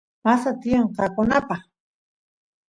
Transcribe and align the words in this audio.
masa 0.23 0.49
tiyan 0.61 0.85
qoqanapaq 0.95 1.61